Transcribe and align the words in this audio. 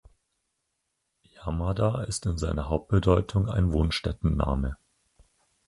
Yamada 1.35 2.05
ist 2.05 2.25
in 2.25 2.39
seiner 2.39 2.69
Hauptbedeutung 2.69 3.47
ein 3.47 3.71
Wohnstättenname. 3.71 4.75